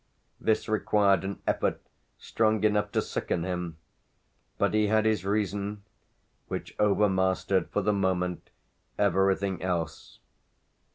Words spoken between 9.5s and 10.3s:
else.